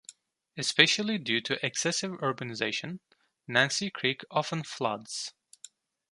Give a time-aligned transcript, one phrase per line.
[0.57, 2.97] Especially due to excessive urbanization,
[3.47, 5.35] Nancy Creek often floods.